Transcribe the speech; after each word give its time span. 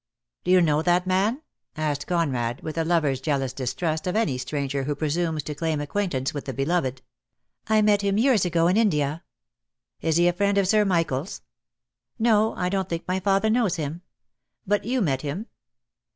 "Do 0.43 0.49
you 0.49 0.61
know 0.61 0.81
that 0.81 1.05
man?" 1.05 1.43
asked 1.77 2.07
Conrad, 2.07 2.61
with 2.63 2.75
a 2.75 2.83
lover's 2.83 3.21
jealous 3.21 3.53
distrust 3.53 4.07
of 4.07 4.15
any 4.15 4.35
stranger 4.39 4.85
who 4.85 4.95
pre 4.95 5.09
sumes 5.09 5.43
to 5.43 5.53
claim 5.53 5.79
acquaintance 5.79 6.33
with 6.33 6.45
the 6.45 6.53
beloved. 6.55 7.03
"I 7.67 7.83
met 7.83 8.01
him 8.01 8.17
years 8.17 8.43
ago 8.43 8.65
in 8.67 8.77
India." 8.77 9.21
"Is 10.01 10.17
he 10.17 10.27
a 10.27 10.33
friend 10.33 10.57
of 10.57 10.67
Sir 10.67 10.85
Michael's?" 10.85 11.43
"No. 12.17 12.55
I 12.55 12.67
don't 12.67 12.89
think 12.89 13.07
my 13.07 13.19
father 13.19 13.51
knows 13.51 13.75
him." 13.75 14.01
"But 14.65 14.85
you 14.85 15.01
met 15.01 15.21
him?" 15.21 15.45